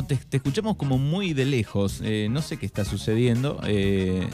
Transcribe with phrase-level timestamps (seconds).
[0.00, 2.00] no te, te escuchamos como muy de lejos.
[2.02, 3.60] Eh, no sé qué está sucediendo.
[3.66, 4.28] Eh,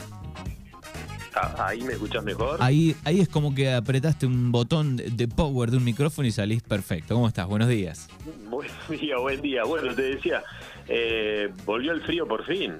[1.38, 2.56] Ah, ¿Ahí me escuchas mejor?
[2.62, 6.62] ahí, ahí es como que apretaste un botón de- power de un micrófono y salís
[6.62, 7.12] perfecto.
[7.14, 7.46] ¿Cómo estás?
[7.46, 8.08] Buenos días.
[8.48, 9.64] Buen día, buen día.
[9.64, 10.42] Bueno, te decía,
[10.88, 12.72] eh, volvió el frío por fin.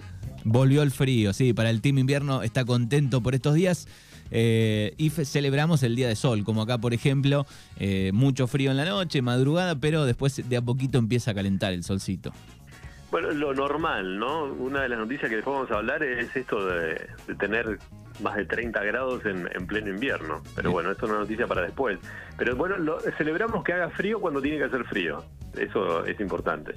[0.43, 3.89] Volvió el frío, sí, para el Team Invierno está contento por estos días.
[4.31, 7.47] eh, y celebramos el día de sol, como acá, por ejemplo,
[7.79, 11.75] eh, mucho frío en la noche, madrugada, pero después de a poquito empieza a calentar
[11.75, 12.33] el solcito.
[13.11, 14.45] Bueno, lo normal, ¿no?
[14.45, 17.79] Una de las noticias que después vamos a hablar es esto de, de tener
[18.21, 20.43] más de 30 grados en, en pleno invierno.
[20.55, 20.73] Pero Sí.
[20.73, 21.99] bueno, esto es una noticia para después.
[22.37, 25.25] Pero bueno, lo- celebramos que haga frío cuando tiene que hacer frío.
[25.57, 26.75] Eso es importante.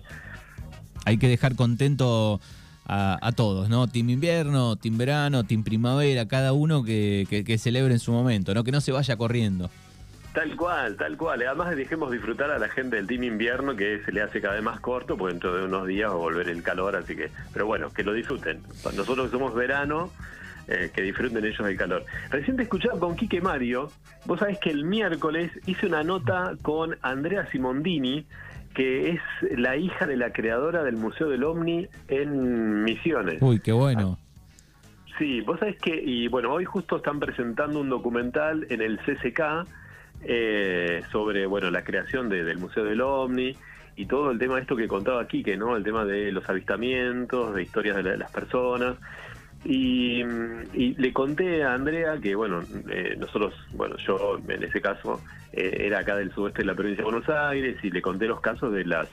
[1.06, 2.40] Hay que dejar contento
[2.86, 3.88] a, a todos, ¿no?
[3.88, 8.54] Team Invierno, Team Verano, Team Primavera, cada uno que, que- que celebre en su momento,
[8.54, 8.64] ¿no?
[8.64, 9.70] Que no se vaya corriendo.
[10.34, 11.42] Tal cual, tal cual.
[11.42, 14.64] Además dejemos disfrutar a la gente del Team Invierno que se le hace cada vez
[14.64, 17.66] más corto, porque dentro de unos días va a volver el calor, así que, pero
[17.66, 18.62] bueno, que lo disfruten.
[18.96, 20.12] Nosotros que somos verano,
[20.68, 22.06] eh, que disfruten ellos del calor.
[22.30, 23.90] Recién te escuchaba con Quique Mario,
[24.26, 28.28] vos sabés que el miércoles hice una nota con Andrea Simondini,
[28.76, 29.22] que es
[29.58, 33.42] la hija de la creadora del Museo del Omni en Misiones.
[33.42, 34.20] Uy, qué bueno.
[35.18, 39.68] Sí, vos sabés que, y bueno, hoy justo están presentando un documental en el CCK
[40.22, 43.58] eh, sobre, bueno, la creación de- del Museo del OVNI
[43.96, 46.48] y todo el tema de esto que contaba aquí, que no, el tema de los
[46.50, 48.96] avistamientos, de historias de, la- de las personas.
[49.66, 50.22] Y,
[50.74, 55.82] y le conté a Andrea que, bueno, eh, nosotros, bueno, yo en ese caso eh,
[55.82, 58.72] era acá del sudeste de la provincia de Buenos Aires y le conté los casos
[58.72, 59.10] de las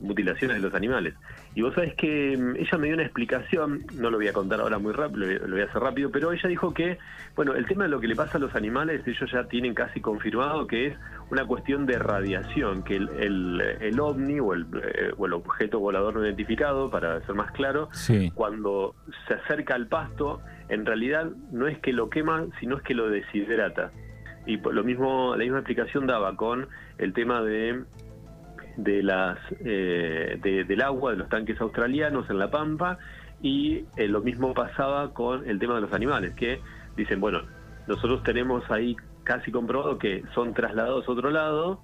[0.00, 1.14] mutilaciones de los animales.
[1.54, 4.60] Y vos sabés que mm, ella me dio una explicación, no lo voy a contar
[4.60, 6.98] ahora muy rápido, lo voy a hacer rápido, pero ella dijo que,
[7.36, 10.00] bueno, el tema de lo que le pasa a los animales, ellos ya tienen casi
[10.00, 10.96] confirmado que es
[11.30, 15.78] una cuestión de radiación, que el, el, el ovni o el, eh, o el objeto
[15.78, 18.30] volador no identificado, para ser más claro, Sí.
[18.34, 18.94] cuando
[19.28, 23.08] se acerca al pasto, en realidad no es que lo quema, sino es que lo
[23.10, 23.90] deshidrata.
[24.46, 26.66] Y lo mismo, la misma explicación daba con
[26.98, 27.84] el tema de
[28.82, 32.98] de las eh, de- del agua de los tanques australianos en la pampa
[33.42, 36.60] y eh, lo mismo pasaba con el tema de los animales que
[36.96, 37.40] dicen bueno
[37.86, 41.80] nosotros tenemos ahí casi comprobado que son trasladados a otro lado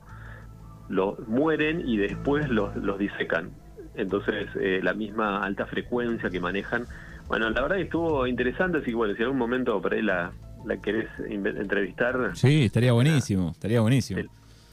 [0.89, 3.51] los mueren y después los, los disecan.
[3.97, 6.85] Entonces eh, la misma alta frecuencia que manejan.
[7.29, 10.03] Bueno la verdad que estuvo interesante así que bueno si en algún momento por ahí
[10.03, 10.33] la,
[10.65, 12.31] la querés entrevistar.
[12.35, 14.23] Sí, estaría buenísimo, estaría buenísimo.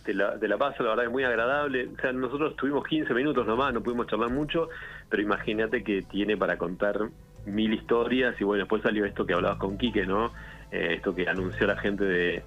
[0.04, 1.88] Te la, te la paso, la verdad es muy agradable.
[1.98, 4.70] O sea, nosotros tuvimos 15 minutos nomás, no pudimos charlar mucho,
[5.10, 6.98] pero imagínate que tiene para contar
[7.46, 10.32] mil historias y bueno, después salió esto que hablabas con Quique, ¿no?
[10.72, 12.44] Eh, esto que anunció la gente de,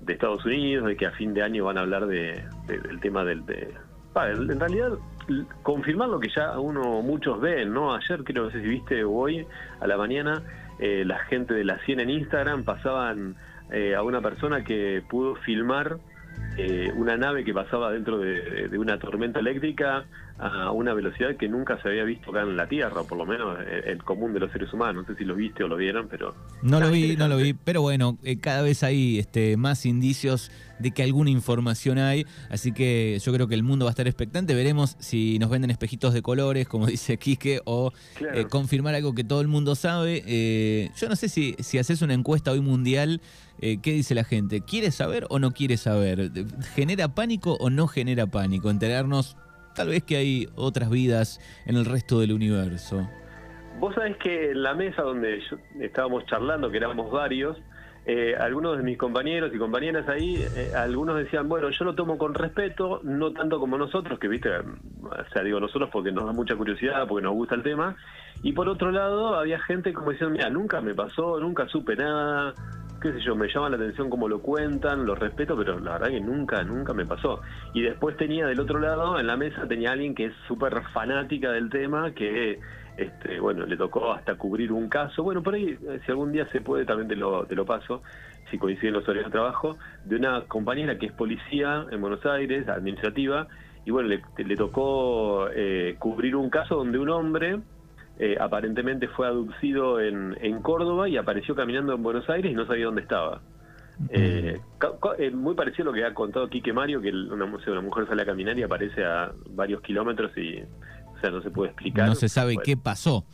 [0.00, 3.00] de Estados Unidos, de que a fin de año van a hablar de, de- del
[3.00, 3.44] tema del...
[3.46, 3.74] De,
[4.14, 4.90] en realidad,
[5.62, 7.94] confirmar lo que ya uno, muchos ven, ¿no?
[7.94, 9.46] Ayer creo, no sé si viste, o hoy,
[9.80, 10.42] a la mañana,
[10.78, 13.36] eh, la gente de la 100 en Instagram pasaban
[13.70, 15.96] eh, a una persona que pudo filmar
[16.58, 20.04] eh, una nave que pasaba dentro de, de una tormenta eléctrica
[20.38, 23.58] a una velocidad que nunca se había visto acá en la Tierra, por lo menos
[23.60, 25.04] eh, el común de los seres humanos.
[25.06, 26.34] No sé si lo viste o lo vieron, pero...
[26.62, 30.50] No lo vi, no lo vi, pero bueno, eh, cada vez hay este, más indicios
[30.80, 34.08] de que alguna información hay, así que yo creo que el mundo va a estar
[34.08, 38.36] expectante, veremos si nos venden espejitos de colores, como dice Quique, o Claro.
[38.40, 40.24] eh, confirmar algo que todo el mundo sabe.
[40.26, 43.20] Eh, yo no sé si, si haces una encuesta hoy mundial,
[43.62, 44.60] eh, ¿qué dice la gente?
[44.60, 46.30] ¿Quiere saber o no quiere saber?
[46.74, 48.70] ¿Genera pánico o no genera pánico?
[48.70, 49.36] Enterarnos
[49.74, 53.08] tal vez que hay otras vidas en el resto del universo.
[53.78, 55.40] Vos sabés que en la mesa donde
[55.80, 57.56] estábamos charlando, que éramos varios,
[58.04, 62.18] eh, algunos de mis compañeros y compañeras ahí, eh, algunos decían, bueno, yo lo tomo
[62.18, 66.32] con respeto, no tanto como nosotros, que viste, o sea, digo nosotros porque nos da
[66.32, 67.94] mucha curiosidad, porque nos gusta el tema,
[68.42, 72.54] y por otro lado había gente como diciendo, mira, nunca me pasó, nunca supe nada,
[73.02, 76.08] qué sé yo, me llama la atención cómo lo cuentan, lo respeto, pero la verdad
[76.08, 77.40] que nunca, nunca me pasó.
[77.74, 81.50] Y después tenía del otro lado, en la mesa, tenía alguien que es súper fanática
[81.50, 82.60] del tema, que,
[82.96, 85.24] este, bueno, le tocó hasta cubrir un caso.
[85.24, 88.02] Bueno, por ahí, eh, si algún día se puede, también te lo, te lo paso,
[88.50, 92.68] si coinciden los horarios de trabajo, de una compañera que es policía en Buenos Aires,
[92.68, 93.48] administrativa,
[93.84, 97.58] y bueno, le, le tocó eh, cubrir un caso donde un hombre
[98.24, 102.64] eh, aparentemente fue abducido en, en Córdoba y apareció caminando en Buenos Aires y no
[102.68, 103.40] sabía dónde estaba.
[104.10, 104.60] Eh,
[105.18, 108.22] eh, muy parecido a lo que ha contado Quique Mario, que una, una mujer sale
[108.22, 112.06] a caminar y aparece a varios kilómetros y, o sea, no se puede explicar.
[112.06, 113.24] No se sabe Bueno, qué pasó.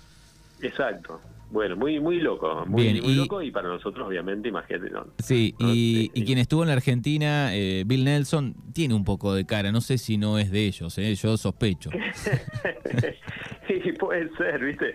[0.62, 1.20] Exacto.
[1.50, 4.91] Bueno, muy muy loco, muy, muy loco y para nosotros obviamente, imagínate.
[4.91, 5.06] ¿no?
[5.19, 9.45] Sí, y, y, quien estuvo en la Argentina, eh, Bill Nelson, tiene un poco de
[9.45, 11.15] cara, no sé si no es de ellos, ¿eh?
[11.15, 11.91] yo sospecho.
[13.69, 14.95] sí, puede ser, ¿viste?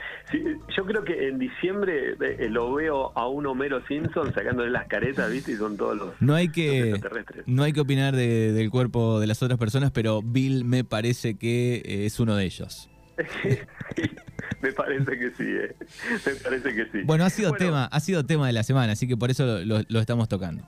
[0.76, 5.32] yo creo que en diciembre eh, lo veo a un Homero Simpson sacándole las caretas,
[5.32, 5.54] ¿viste?
[5.54, 7.00] Y son todos los, no hay que,
[7.46, 11.76] No hay que opinar del cuerpo de las otras personas, pero Bill me parece que
[11.86, 12.90] eh, es uno de ellos.
[14.64, 15.76] me parece que sí, eh.
[16.26, 17.04] me parece que sí.
[17.04, 20.00] Bueno, ha sido tema, ha sido tema de la semana, así que por eso lo,
[20.00, 20.64] estamos tocando.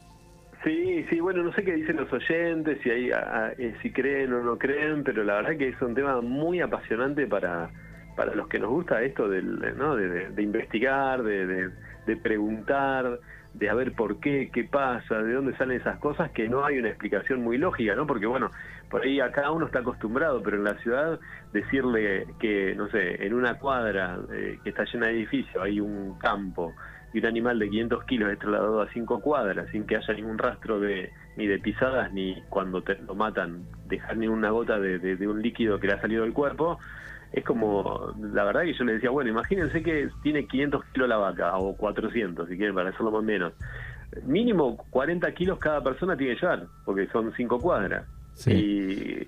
[0.64, 3.12] Sí, sí, bueno, no sé qué dicen los oyentes, si hay,
[3.58, 7.26] eh, si creen o no creen, pero la verdad que es un tema muy apasionante
[7.28, 7.70] para,
[8.16, 9.96] para los que nos gusta esto del, ¿no?
[9.96, 11.70] de, investigar, de,
[12.06, 13.20] de preguntar,
[13.58, 16.78] de a ver por qué, qué pasa, de dónde salen esas cosas, que no hay
[16.78, 18.06] una explicación muy lógica, ¿no?
[18.06, 18.52] Porque bueno,
[18.90, 21.20] por ahí acá uno está acostumbrado, pero en la ciudad
[21.54, 26.18] decirle que, no sé, en una cuadra eh, que está llena de edificios hay un
[26.20, 26.74] campo
[27.14, 30.38] y un animal de 500 kilos es trasladado a cinco cuadras sin que haya ningún
[30.38, 35.00] rastro de ni de pisadas ni cuando te lo matan dejar ni una gota de,
[35.00, 36.78] de un líquido que le ha salido del cuerpo,
[37.36, 41.18] es como, la verdad que yo le decía, bueno, imagínense que tiene 500 kilos la
[41.18, 43.54] vaca, o 400 si quieren, para hacerlo más o menos.
[44.26, 48.06] Mínimo 40 kilos cada persona tiene que llevar, porque son 5 cuadras.
[48.48, 49.28] Y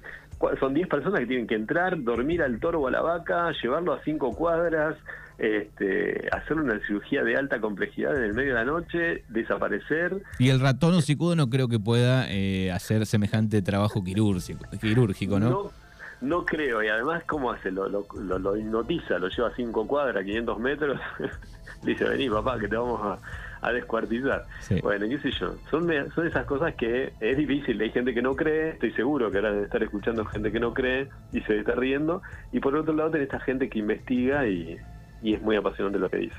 [0.57, 3.91] son 10 personas que tienen que entrar, dormir al toro o a la vaca, llevarlo
[3.91, 4.95] a 5 cuadras,
[5.37, 10.21] este, hacer una cirugía de alta complejidad en el medio de la noche, desaparecer.
[10.39, 15.49] Y el ratón hocicudo no creo que pueda eh, hacer semejante trabajo quirúrgico, quirúrgico ¿no?
[15.49, 15.86] no
[16.21, 17.71] no creo, y además, ¿cómo hace?
[17.71, 20.99] Lo, lo, lo, hipnotiza, lo lleva a 5 cuadras, 500 metros.
[21.83, 24.45] dice, vení papá, que te vamos a, a descuartizar.
[24.81, 25.55] Bueno, qué sé yo.
[25.69, 27.79] Son, son esas cosas que es difícil.
[27.81, 30.73] Hay gente que no cree, estoy seguro que ahora debe estar escuchando gente que no
[30.73, 32.21] cree y se está riendo.
[32.51, 34.77] Y por otro lado, tenés esta gente que investiga y,
[35.21, 36.35] y es muy apasionante lo que dice.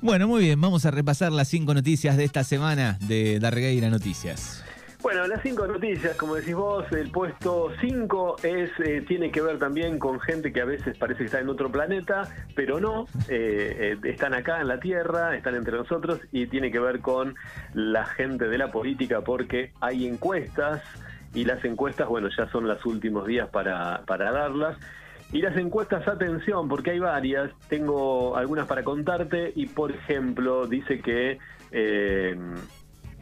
[0.00, 4.64] Bueno, muy bien, vamos a repasar las cinco noticias de esta semana de Darregueira Noticias.
[5.02, 9.58] Bueno, las cinco noticias, como decís vos, el puesto 5 es eh, tiene que ver
[9.58, 12.22] también con gente que a veces parece que está en otro planeta,
[12.54, 16.78] pero no, eh, eh, están acá en la Tierra, están entre nosotros y tiene que
[16.78, 17.34] ver con
[17.74, 20.82] la gente de la política porque hay encuestas
[21.34, 24.78] y las encuestas, bueno, ya son los últimos días para, para darlas.
[25.32, 31.00] Y las encuestas, atención, porque hay varias, tengo algunas para contarte y, por ejemplo, dice
[31.00, 31.38] que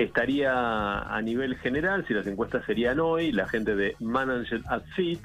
[0.02, 5.20] estaría a nivel general, si las encuestas serían hoy, la gente de Manager at Fit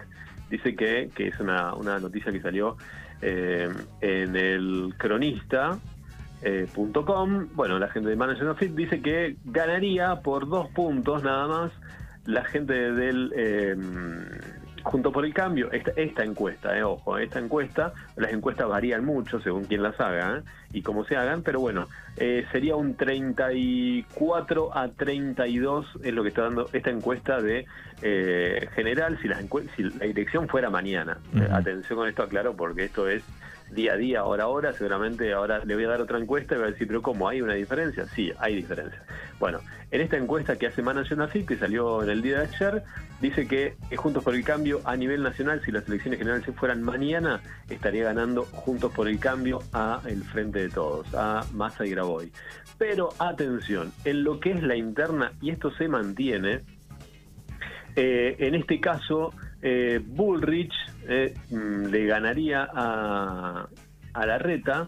[0.49, 2.77] dice que, que es una, una noticia que salió
[3.21, 3.69] eh,
[4.01, 5.79] en el cronista.
[6.41, 6.67] Eh,
[7.55, 11.71] bueno, la gente de Manager at Fit dice que ganaría por dos puntos nada más
[12.25, 13.75] la gente del eh,
[14.85, 19.41] junto por el cambio, esta, esta encuesta, eh, ojo, esta encuesta, las encuestas varían mucho
[19.41, 20.41] según quien las haga eh,
[20.73, 21.87] y cómo se hagan, pero bueno,
[22.17, 27.65] eh, sería un 34 a 32 es lo que está dando esta encuesta de
[28.03, 29.43] eh, general si, las
[29.75, 31.17] si la dirección fuera mañana.
[31.51, 33.23] atención con esto, aclaro, porque esto es
[33.71, 36.59] día a día, hora a hora, seguramente ahora le voy a dar otra encuesta y
[36.59, 37.27] va a decir, pero ¿cómo?
[37.27, 38.05] ¿Hay una diferencia?
[38.05, 39.01] Sí, hay diferencia.
[39.39, 39.59] Bueno,
[39.91, 42.83] en esta encuesta que hace Manager Nacional, que salió en el día de ayer,
[43.21, 47.41] dice que Juntos por el Cambio a nivel nacional, si las elecciones generales fueran mañana,
[47.69, 52.31] estaría ganando Juntos por el Cambio a el frente de todos, a Massa y Graboy.
[52.77, 56.61] Pero atención, en lo que es la interna, y esto se mantiene,
[57.95, 60.73] eh, en este caso, eh, Bullrich
[61.07, 63.67] eh, mm, le ganaría a,
[64.13, 64.87] a la reta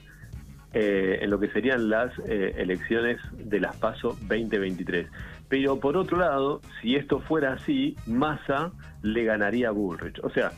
[0.73, 5.07] eh, en lo que serían las eh, elecciones de las PASO 2023.
[5.49, 8.71] Pero por otro lado, si esto fuera así, Massa
[9.01, 10.19] le ganaría a Bullrich.
[10.23, 10.51] O sea,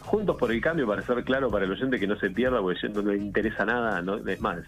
[0.00, 2.88] Juntos por el Cambio, para ser claro para el oyente que no se pierda, porque
[2.88, 4.16] no le interesa nada, ¿no?
[4.16, 4.58] es más,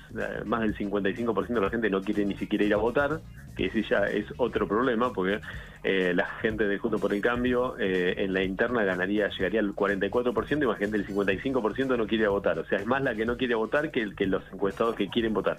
[0.45, 3.21] más del 55% de la gente no quiere ni siquiera ir a votar,
[3.57, 5.41] que ese ya es otro problema, porque
[5.83, 9.75] eh, la gente de Juntos por el Cambio eh, en la interna ganaría, llegaría al
[9.75, 12.59] 44% y más gente del 55% no quiere votar.
[12.59, 15.33] O sea, es más la que no quiere votar que, que los encuestados que quieren
[15.33, 15.59] votar.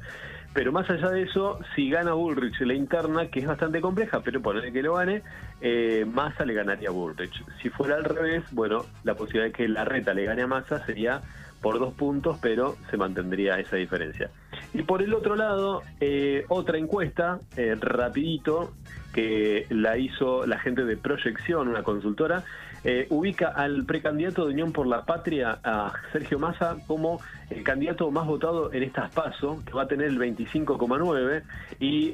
[0.57, 4.41] Pero más allá de eso, si gana Bullrich la interna, que es bastante compleja, pero
[4.41, 5.21] ponerle que lo gane,
[5.61, 7.43] eh, Massa le ganaría a Bullrich.
[7.61, 10.83] Si fuera al revés, bueno, la posibilidad de que la reta le gane a Massa
[10.83, 11.21] sería
[11.61, 14.31] por dos puntos, pero se mantendría esa diferencia.
[14.73, 18.73] Y por el otro lado, eh, otra encuesta, eh, rapidito,
[19.13, 22.43] que la hizo la gente de Proyección, una consultora,
[22.83, 27.19] eh, ubica al precandidato de Unión por la Patria, a Sergio Massa, como
[27.49, 31.43] el candidato más votado en estas PASO, que va a tener el 25,9,
[31.79, 32.13] y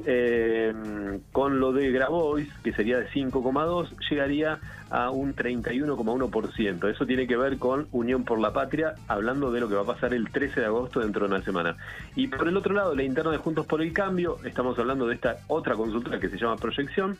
[1.31, 4.59] con lo de Grabois, que sería de 5,2, llegaría
[4.93, 6.87] a un 31,1%.
[6.87, 9.85] Eso tiene que ver con Unión por la Patria, hablando de lo que va a
[9.85, 11.75] pasar el 13 de agosto dentro de una semana.
[12.15, 15.15] Y por el otro lado, la interna de Juntos por el Cambio, estamos hablando de
[15.15, 17.17] esta otra consulta que se llama Proyección,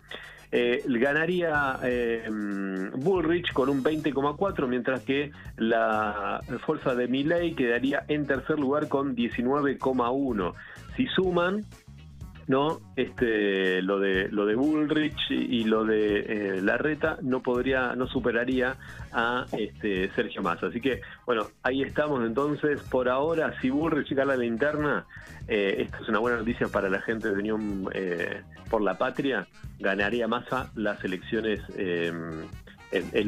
[0.56, 2.30] eh, ganaría eh,
[2.96, 9.16] Bullrich con un 20,4, mientras que la fuerza de Milley quedaría en tercer lugar con
[9.16, 10.54] 19,1.
[10.96, 11.66] Si suman,
[12.48, 18.08] no este lo de lo de Bullrich y lo de eh, Larreta no podría no
[18.08, 18.76] superaría
[19.12, 20.68] a este Sergio Massa.
[20.68, 22.82] Así que bueno ahí estamos entonces.
[22.82, 25.06] Por ahora si Bullrich gana la interna
[25.48, 29.48] eh, esto es una buena noticia para la gente de Unión eh, por la Patria.
[29.80, 32.50] Ganaría Massa las elecciones en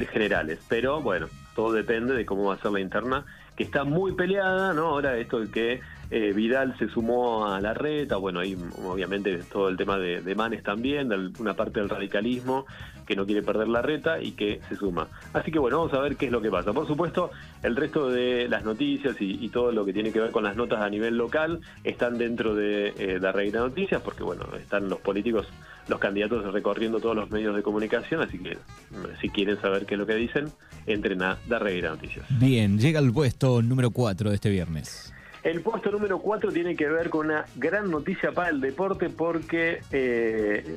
[0.07, 0.59] generales.
[0.69, 4.73] Pero bueno todo depende de cómo va a ser la interna que está muy peleada
[4.73, 5.81] no ahora esto de que
[6.11, 10.63] eh, Vidal se sumó a la reta, bueno, ahí obviamente todo el tema de, Manes
[10.63, 12.65] también, de una parte del radicalismo
[13.05, 15.07] que no quiere perder la reta y que se suma.
[15.33, 16.73] Así que bueno, vamos a ver qué es lo que pasa.
[16.73, 17.31] Por supuesto,
[17.63, 20.81] el resto de las noticias y, todo lo que tiene que ver con las notas
[20.81, 25.47] a nivel local están dentro de eh, la Noticias, porque bueno, están los políticos,
[25.87, 29.93] los candidatos recorriendo todos los medios de comunicación, así que mm, si quieren saber qué
[29.93, 30.51] es lo que dicen,
[30.87, 32.25] entren a la Noticias.
[32.29, 35.14] Bien, llega el puesto número 4 de este viernes.
[35.45, 39.83] El puesto número 4 tiene que ver con una gran noticia para el deporte porque
[39.91, 40.75] eh,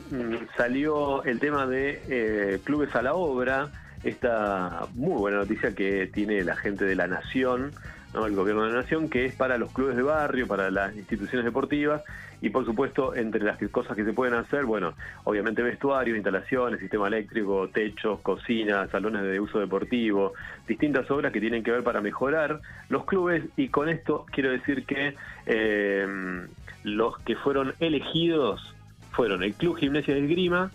[0.58, 3.70] salió el tema de eh, clubes a la obra,
[4.04, 7.72] esta muy buena noticia que tiene la gente de la Nación
[8.14, 11.44] el gobierno de la nación, que es para los clubes de barrio, para las instituciones
[11.44, 12.02] deportivas
[12.40, 17.08] y por supuesto entre las cosas que se pueden hacer, bueno, obviamente vestuarios, instalaciones, sistema
[17.08, 20.32] eléctrico, techos, cocinas, salones de uso deportivo,
[20.66, 24.84] distintas obras que tienen que ver para mejorar los clubes y con esto quiero decir
[24.86, 25.14] que
[25.46, 26.46] eh,
[26.84, 28.74] los que fueron elegidos
[29.10, 30.70] fueron el Club Gimnasia de Grima,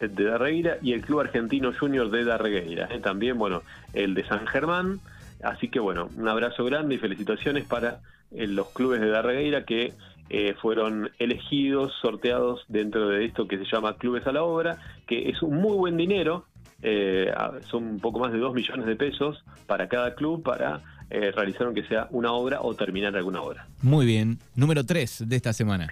[0.00, 2.88] de Darregueira y el Club Argentino Junior de Darregueira.
[2.90, 3.00] ¿eh?
[3.00, 5.00] También, bueno, el de San Germán,
[5.42, 8.00] Así que bueno, un abrazo grande y felicitaciones para
[8.30, 9.92] eh, los clubes de Darregueira que
[10.28, 15.28] eh, fueron elegidos, sorteados dentro de esto que se llama Clubes a la Obra, que
[15.28, 16.46] es un muy buen dinero,
[16.82, 17.32] eh,
[17.70, 21.84] son un poco más de 2 millones de pesos para cada club para realizar aunque
[21.84, 23.68] sea una obra o terminar alguna obra.
[23.80, 25.86] Muy bien, número 3 de esta semana.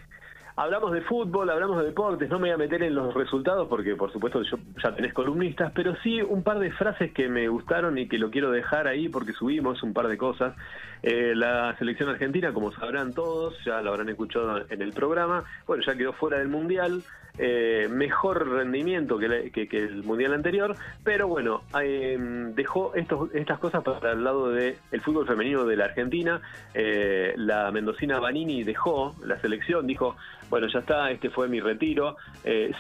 [0.57, 3.97] Hablamos de fútbol, hablamos de deportes, no me voy a meter en los resultados porque
[3.97, 7.99] por supuesto yo, ya tenés columnistas, pero sí un par de frases que me gustaron
[7.99, 10.55] y que lo quiero dejar ahí porque subimos un par de cosas.
[11.03, 15.83] Eh, la selección argentina, como sabrán todos, ya lo habrán escuchado en el programa, bueno,
[15.85, 17.03] ya quedó fuera del Mundial.
[17.37, 19.27] Eh, mejor rendimiento que,
[19.73, 22.17] el mundial anterior, pero bueno, eh,
[22.55, 26.41] dejó estas cosas para el lado del fútbol femenino de la Argentina.
[26.75, 30.15] La mendocina Banini dejó la selección, dijo,
[30.55, 32.17] bueno, ya está, este fue mi retiro,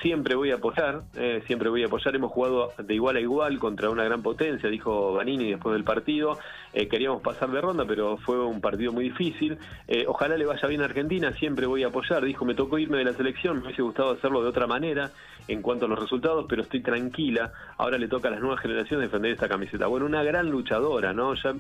[0.00, 1.02] siempre voy a apoyar,
[1.44, 5.14] siempre voy a apoyar, hemos jugado de igual a igual contra una gran potencia, dijo
[5.14, 6.38] Banini después del partido,
[6.72, 9.58] queríamos pasar de ronda, pero fue un partido muy difícil,
[10.06, 13.06] ojalá le vaya bien a Argentina, siempre voy a apoyar, dijo, me tocó irme de
[13.06, 15.10] la selección, me hubiese gustado hacerlo de otra manera
[15.48, 17.52] en cuanto a los resultados, pero estoy tranquila.
[17.76, 19.88] Ahora le toca a las nuevas generaciones defender esta camiseta.
[19.88, 21.34] Bueno, una gran luchadora, ¿no?
[21.34, 21.54] Ya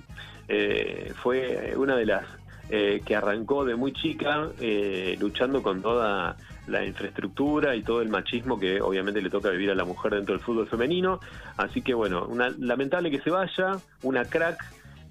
[0.48, 2.24] eh, fue una de las
[2.70, 8.08] eh, que arrancó de muy chica eh, luchando con toda la infraestructura y todo el
[8.08, 11.20] machismo que obviamente le toca vivir a la mujer dentro del fútbol femenino.
[11.56, 14.62] Así que bueno, una, lamentable que se vaya, una crack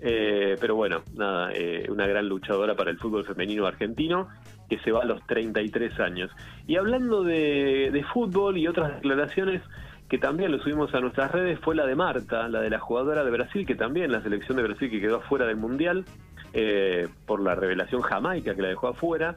[0.05, 4.27] eh, pero bueno, nada, eh, una gran luchadora para el fútbol femenino argentino
[4.69, 6.29] que se va a los 33 años.
[6.67, 9.61] Y hablando de, fútbol y otras declaraciones
[10.09, 13.23] que también lo subimos a nuestras redes, fue la de Marta, la de la jugadora
[13.23, 16.03] de Brasil, que también la selección de Brasil que quedó afuera del Mundial
[16.53, 19.35] eh, por la revelación jamaica que la dejó afuera.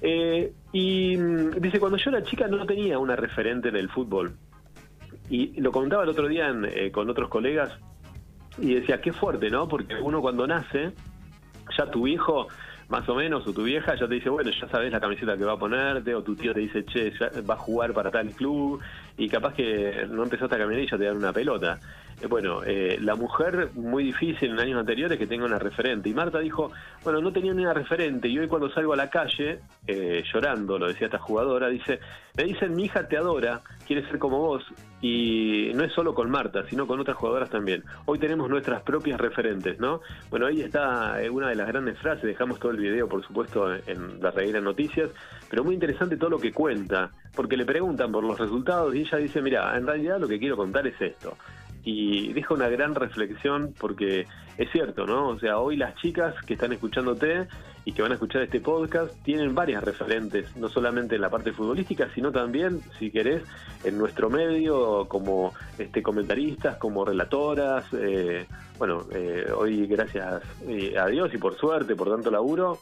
[0.00, 4.32] y mm, dice, cuando yo era chica no tenía una referente en el fútbol.
[5.28, 6.52] Y lo comentaba el otro día
[6.92, 7.72] con otros colegas,
[8.58, 9.68] y decía, qué fuerte, ¿no?
[9.68, 10.92] Porque uno cuando nace,
[11.76, 12.48] ya tu hijo,
[12.88, 15.44] más o menos, o tu vieja, ya te dice, bueno, ya sabes la camiseta que
[15.44, 18.30] va a ponerte, o tu tío te dice, che, ya va a jugar para tal
[18.30, 18.80] club,
[19.16, 21.78] y capaz que no empezaste a caminar y ya te dan una pelota.
[22.22, 26.08] Eh, bueno, eh, la mujer, muy difícil en años anteriores que tenga una referente.
[26.08, 26.70] Y Marta dijo,
[27.02, 28.28] bueno, no tenía ni una referente.
[28.28, 31.98] Y hoy cuando salgo a la calle, eh, llorando, lo decía esta jugadora, dice,
[32.36, 34.62] me dicen, mi hija te adora, quiere ser como vos.
[35.00, 37.82] Y no es solo con Marta, sino con otras jugadoras también.
[38.04, 40.00] Hoy tenemos nuestras propias referentes, ¿no?
[40.30, 42.22] Bueno, ahí está una de las grandes frases.
[42.22, 45.10] Dejamos todo el video, por supuesto, en la Reguera Noticias.
[45.50, 47.10] Pero muy interesante todo lo que cuenta.
[47.34, 50.56] Porque le preguntan por los resultados y ella dice, mira, en realidad lo que quiero
[50.56, 51.36] contar es esto
[51.84, 55.28] y deja una gran reflexión porque es cierto, ¿no?
[55.28, 57.48] O sea, hoy las chicas que están escuchándote
[57.84, 61.52] y que van a escuchar este podcast tienen varias referentes, no solamente en la parte
[61.52, 63.42] futbolística, sino también, si querés,
[63.82, 67.86] en nuestro medio como este comentaristas, como relatoras.
[67.92, 68.46] Eh,
[68.82, 72.80] bueno, eh, hoy gracias eh, a Dios y por suerte, por tanto laburo,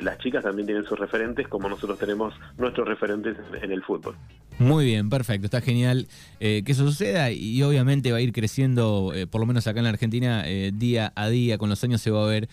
[0.00, 4.14] las chicas también tienen sus referentes como nosotros tenemos nuestros referentes en el fútbol.
[4.60, 6.06] Muy bien, perfecto, está genial
[6.38, 9.90] que eso suceda y obviamente va a ir creciendo, por lo menos acá en la
[9.90, 12.48] Argentina, día a día, con los años se va a ver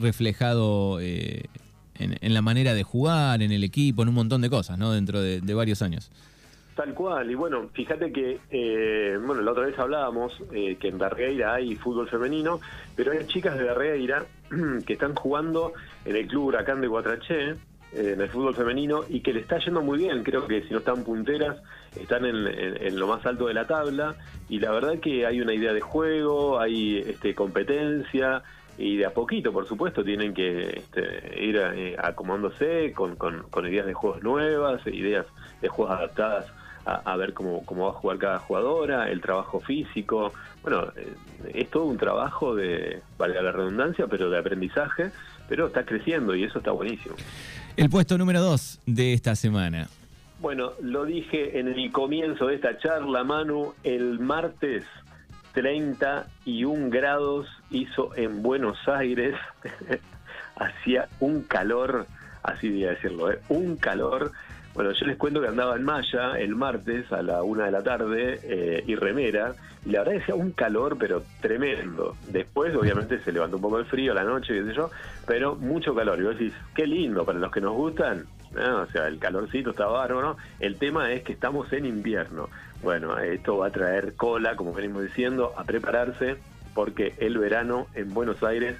[0.00, 4.90] reflejado en, la manera de jugar, en el equipo, en un montón de cosas, ¿no?
[4.90, 6.10] Dentro de, varios años.
[6.74, 10.96] Tal cual, y bueno, fíjate que, eh, bueno, la otra vez hablábamos eh, que en
[10.96, 12.60] Darreira hay fútbol femenino,
[12.96, 14.24] pero hay chicas de Darreira
[14.86, 15.74] que están jugando
[16.06, 17.56] en el club Huracán de Guatraché, eh,
[17.92, 20.78] en el fútbol femenino, y que le está yendo muy bien, creo que si no
[20.78, 21.60] están punteras,
[22.00, 24.14] están en, en, lo más alto de la tabla,
[24.48, 28.42] y la verdad que hay una idea de juego, hay este, competencia,
[28.78, 33.84] y de a poquito, por supuesto, tienen que este, ir eh, acomodándose con, con, ideas
[33.84, 35.26] de juegos nuevas, ideas
[35.60, 36.50] de juegos adaptadas
[36.84, 40.32] a, ver cómo, cómo, va a jugar cada jugadora, el trabajo físico.
[40.62, 41.14] Bueno, eh,
[41.54, 45.10] es todo un trabajo de, valga la redundancia, pero de aprendizaje,
[45.48, 47.14] pero está creciendo y eso está buenísimo.
[47.76, 49.88] El puesto número dos de esta semana.
[50.40, 54.84] Bueno, lo dije en el comienzo de esta charla, Manu, el martes
[55.52, 59.36] 31 grados hizo en Buenos Aires,
[60.56, 62.06] hacía un calor,
[62.42, 63.38] así voy a decirlo, ¿eh?
[63.48, 64.32] un calor.
[64.74, 67.82] Bueno, yo les cuento que andaba en Maya el martes a la una de la
[67.82, 72.16] tarde eh, y remera, y la verdad decía un calor, pero tremendo.
[72.28, 74.90] Después, obviamente, se levantó un poco el frío a la noche, qué sé yo,
[75.26, 76.18] pero mucho calor.
[76.18, 78.24] Y vos decís, qué lindo, para los que nos gustan,
[78.56, 80.36] o sea, el calorcito está bárbaro.
[80.58, 82.48] El tema es que estamos en invierno.
[82.82, 86.36] Bueno, esto va a traer cola, como venimos diciendo, a prepararse,
[86.74, 88.76] porque el verano en Buenos Aires,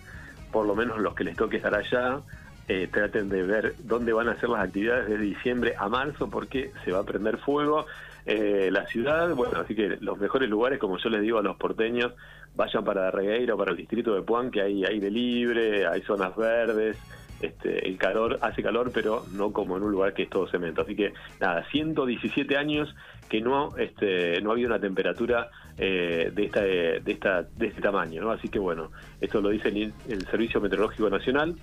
[0.51, 2.21] por lo menos los que les toque estar allá,
[2.69, 6.73] eh, traten de ver dónde van a ser las actividades de diciembre a marzo, porque
[6.85, 7.87] se va a prender fuego.
[8.25, 11.57] Eh, la ciudad, bueno, así que los mejores lugares, como yo les digo a los
[11.57, 12.13] porteños,
[12.55, 16.37] vayan para Regueira o para el distrito de Puan, que hay aire libre, hay zonas
[16.37, 16.99] verdes,
[17.41, 20.83] este, el calor hace calor, pero no como en un lugar que es todo cemento.
[20.83, 22.95] Así que nada, 117 años
[23.29, 28.23] que no este, no había una temperatura eh, de esta de esta de este tamaño,
[28.23, 28.31] ¿no?
[28.31, 31.57] Así que bueno, esto lo dice el Servicio Meteorológico Nacional.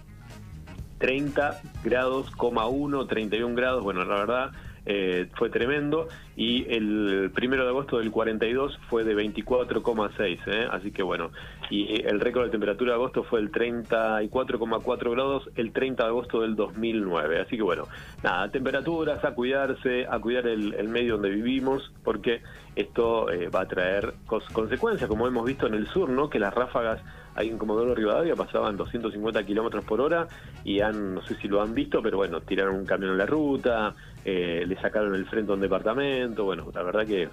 [0.99, 2.29] 30 grados,
[2.67, 4.51] 1, 31 grados, bueno, la verdad
[4.85, 6.07] eh, fue tremendo
[6.39, 10.67] y el primero de agosto del 42 fue de 24,6, ¿eh?
[10.71, 11.31] así que bueno,
[11.69, 16.39] y el récord de temperatura de agosto fue el 34,4 grados el 30 de agosto
[16.39, 17.89] del 2009, así que bueno,
[18.23, 22.41] nada, temperaturas, a cuidarse, a cuidar el, medio donde vivimos, porque
[22.73, 26.29] esto eh, va a traer consecuencias, como hemos visto en el sur, ¿no?
[26.29, 27.01] que las ráfagas
[27.35, 30.27] ahí en Comodoro Rivadavia pasaban 250 kilómetros por hora
[30.63, 33.25] y han, no sé si lo han visto, pero bueno, tiraron un camión en la
[33.25, 37.29] ruta, eh, le sacaron el frente a un departamento, bueno, la verdad que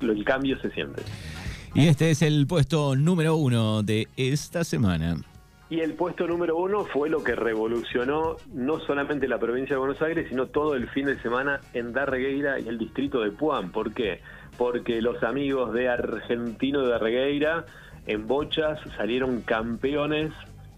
[0.00, 1.02] el cambio se siente.
[1.74, 5.16] Y este es el puesto número uno de esta semana.
[5.68, 10.00] Y el puesto número uno fue lo que revolucionó no solamente la provincia de Buenos
[10.00, 13.72] Aires, sino todo el fin de semana en Darregueira y el distrito de Puan.
[13.72, 14.20] ¿Por qué?
[14.56, 17.66] Porque los amigos de Argentino de Darregueira
[18.06, 20.32] en bochas salieron campeones,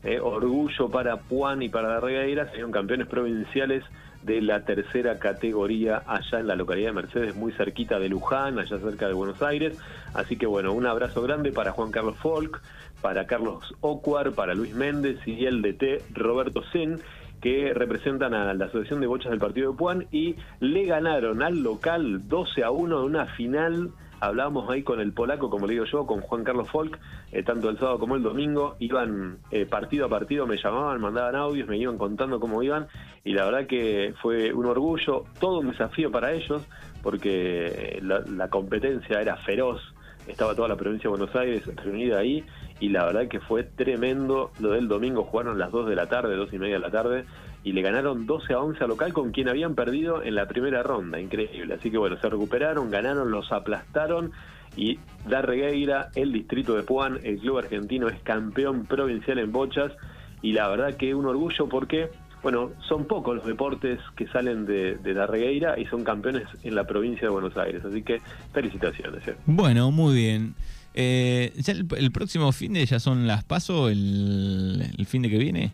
[0.04, 3.84] eh, orgullo para Puan y para Darregueira, salieron campeones provinciales
[4.28, 8.78] de la tercera categoría allá en la localidad de Mercedes, muy cerquita de Luján, allá
[8.78, 9.80] cerca de Buenos Aires.
[10.12, 12.60] Así que bueno, un abrazo grande para Juan Carlos Folk,
[13.00, 17.00] para Carlos Ocuar, para Luis Méndez y el DT Roberto Zen
[17.40, 21.62] que representan a la Asociación de Bochas del Partido de Puan y le ganaron al
[21.62, 25.84] local 12 a 1 de una final hablábamos ahí con el polaco, como le digo
[25.84, 26.98] yo, con Juan Carlos Folk,
[27.32, 31.36] eh, tanto el sábado como el domingo, iban eh, partido a partido, me llamaban, mandaban
[31.36, 32.88] audios, me iban contando cómo iban,
[33.24, 36.66] y la verdad que fue un orgullo, todo un desafío para ellos,
[37.02, 39.80] porque la, la competencia era feroz,
[40.28, 42.44] estaba toda la provincia de Buenos Aires reunida ahí,
[42.80, 46.36] y la verdad que fue tremendo lo del domingo, jugaron las 2 de la tarde,
[46.36, 47.24] 2 y media de la tarde,
[47.64, 50.82] y le ganaron 12 a 11 a local con quien habían perdido en la primera
[50.82, 51.74] ronda, increíble.
[51.74, 54.32] Así que bueno, se recuperaron, ganaron, los aplastaron
[54.76, 59.92] y Darregueira, el distrito de Puan, el club argentino es campeón provincial en bochas
[60.40, 62.10] y la verdad que un orgullo porque,
[62.42, 66.84] bueno, son pocos los deportes que salen de, de Darregueira y son campeones en la
[66.84, 68.20] provincia de Buenos Aires, así que
[68.52, 69.26] felicitaciones.
[69.26, 69.36] ¿eh?
[69.46, 70.54] Bueno, muy bien.
[70.94, 75.38] Eh, ya el, próximo fin de ya son las paso, el, el fin de que
[75.38, 75.72] viene.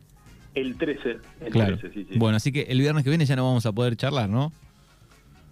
[0.55, 1.79] El 13, el claro.
[1.79, 2.19] 13, sí, sí.
[2.19, 4.53] Bueno, así que el viernes que viene ya no vamos a poder charlar, ¿no?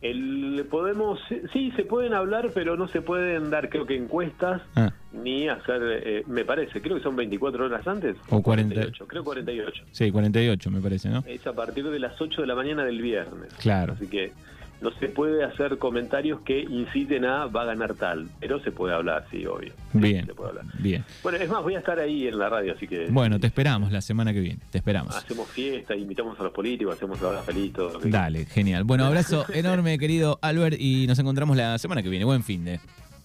[0.00, 1.20] El, podemos,
[1.52, 4.92] sí, se pueden hablar, pero no se pueden dar, creo que encuestas, Ah.
[5.14, 8.16] Ni hacer, eh, me parece, creo que son 24 horas antes.
[8.30, 8.74] O 40.
[8.74, 9.84] 48, creo 48.
[9.92, 11.22] Sí, 48 me parece, ¿no?
[11.26, 13.52] Es a partir de las 8 de la mañana del viernes.
[13.60, 13.92] Claro.
[13.94, 14.32] Así que
[14.80, 18.92] no se puede hacer comentarios que inciten a va a ganar tal, pero se puede
[18.94, 19.72] hablar, sí, obvio.
[19.92, 20.64] Sí, Bien, se puede hablar.
[20.80, 21.04] bien.
[21.22, 23.92] Bueno, es más, voy a estar ahí en la radio, así que Bueno, te esperamos
[23.92, 25.14] la semana que viene, te esperamos.
[25.14, 28.00] hacemos fiesta, invitamos a los políticos, hacemos la hora feliz, todo.
[28.02, 28.82] Dale, genial.
[28.82, 32.24] Bueno, abrazo enorme, querido Albert, y nos encontramos la semana que viene.
[32.24, 32.80] Buen fin de.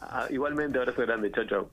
[0.09, 1.71] Ah, igualmente, abrazo grande, chao, chao.